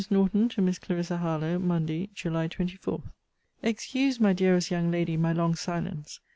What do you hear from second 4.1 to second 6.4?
my dearest young lady, my long silence.